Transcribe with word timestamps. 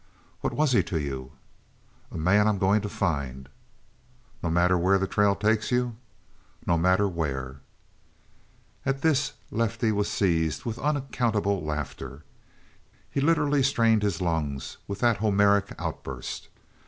"What 0.39 0.53
was 0.53 0.71
he 0.71 0.81
to 0.85 0.99
you?" 0.99 1.33
"A 2.11 2.17
man 2.17 2.47
I'm 2.47 2.57
going 2.57 2.81
to 2.81 2.89
find." 2.89 3.47
"No 4.41 4.49
matter 4.49 4.75
where 4.75 4.97
the 4.97 5.05
trail 5.05 5.35
takes 5.35 5.69
you?" 5.69 5.95
"No 6.65 6.75
matter 6.75 7.07
where." 7.07 7.59
At 8.83 9.03
this 9.03 9.33
Lefty 9.51 9.91
was 9.91 10.09
seized 10.09 10.65
with 10.65 10.79
unaccountable 10.79 11.63
laughter. 11.63 12.23
He 13.11 13.21
literally 13.21 13.61
strained 13.61 14.01
his 14.01 14.21
lungs 14.21 14.77
with 14.87 15.01
that 15.01 15.17
Homeric 15.17 15.75
outburst. 15.77 16.49